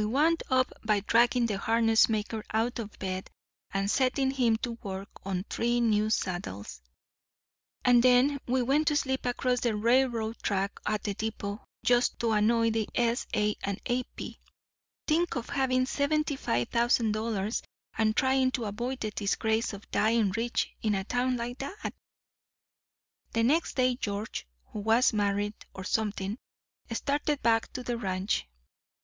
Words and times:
We 0.00 0.06
wound 0.06 0.42
up 0.48 0.72
by 0.82 1.00
dragging 1.00 1.44
the 1.44 1.58
harness 1.58 2.08
maker 2.08 2.42
out 2.52 2.78
of 2.78 2.98
bed 2.98 3.30
and 3.70 3.90
setting 3.90 4.30
him 4.30 4.56
to 4.62 4.78
work 4.82 5.10
on 5.26 5.44
three 5.50 5.78
new 5.82 6.08
saddles; 6.08 6.80
and 7.84 8.02
then 8.02 8.40
we 8.48 8.62
went 8.62 8.88
to 8.88 8.96
sleep 8.96 9.26
across 9.26 9.60
the 9.60 9.76
railroad 9.76 10.38
track 10.42 10.80
at 10.86 11.02
the 11.02 11.12
depot, 11.12 11.66
just 11.84 12.18
to 12.20 12.32
annoy 12.32 12.70
the 12.70 12.88
S.A. 12.94 13.56
& 13.60 13.62
A.P. 13.84 14.40
Think 15.06 15.36
of 15.36 15.50
having 15.50 15.84
seventy 15.84 16.36
five 16.36 16.70
thousand 16.70 17.12
dollars 17.12 17.62
and 17.98 18.16
trying 18.16 18.52
to 18.52 18.64
avoid 18.64 19.00
the 19.00 19.10
disgrace 19.10 19.74
of 19.74 19.90
dying 19.90 20.30
rich 20.30 20.74
in 20.80 20.94
a 20.94 21.04
town 21.04 21.36
like 21.36 21.58
that! 21.58 21.92
"The 23.34 23.42
next 23.42 23.76
day 23.76 23.96
George, 23.96 24.46
who 24.68 24.78
was 24.78 25.12
married 25.12 25.52
or 25.74 25.84
something, 25.84 26.38
started 26.90 27.42
back 27.42 27.70
to 27.74 27.82
the 27.82 27.98
ranch. 27.98 28.46